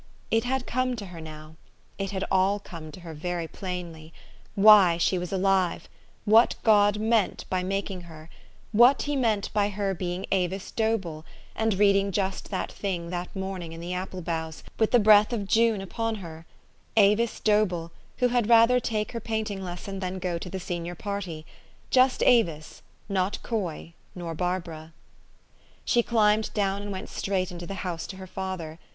It 0.31 0.45
had 0.45 0.65
come 0.65 0.95
to 0.95 1.05
her 1.05 1.21
now 1.21 1.57
it 1.99 2.09
had 2.09 2.25
all 2.31 2.57
come 2.59 2.91
to 2.91 3.01
her 3.01 3.13
very 3.13 3.47
plainly 3.47 4.11
why 4.55 4.97
she 4.97 5.19
was 5.19 5.31
ah' 5.31 5.77
ve; 5.77 5.83
what 6.25 6.55
God 6.63 6.97
meant 6.97 7.45
by 7.51 7.59
58 7.59 7.59
THE 7.59 7.59
STORY 7.59 7.59
OF 7.59 7.65
AVIS. 7.65 7.69
making 7.69 8.01
her; 8.07 8.29
what 8.71 9.01
he 9.03 9.15
meant 9.15 9.53
by 9.53 9.69
her 9.69 9.93
being 9.93 10.25
Avis 10.31 10.71
Dobell, 10.71 11.23
and 11.55 11.75
reading 11.77 12.11
just 12.11 12.49
that 12.49 12.71
thing 12.71 13.11
that 13.11 13.35
morning 13.35 13.73
in 13.73 13.79
the 13.79 13.93
apple 13.93 14.23
boughs, 14.23 14.63
with 14.79 14.89
the 14.89 14.97
breath 14.97 15.31
of 15.31 15.47
June 15.47 15.81
upon 15.81 16.15
her, 16.15 16.47
Avis 16.97 17.39
Dobell, 17.39 17.91
who 18.17 18.29
had 18.29 18.49
rather 18.49 18.79
take 18.79 19.11
her 19.11 19.19
painting 19.19 19.63
lesson 19.63 19.99
than 19.99 20.17
go 20.17 20.39
to 20.39 20.49
the 20.49 20.59
senior 20.59 20.95
party, 20.95 21.45
just 21.91 22.23
Avis, 22.23 22.81
not 23.07 23.37
Coy, 23.43 23.93
nor 24.15 24.33
Barbara. 24.33 24.93
She 25.85 26.01
climbed 26.01 26.51
down, 26.55 26.81
and 26.81 26.91
went 26.91 27.07
straight 27.07 27.51
into 27.51 27.67
the 27.67 27.75
house 27.85 28.07
to 28.07 28.15
her 28.17 28.25
father. 28.25 28.79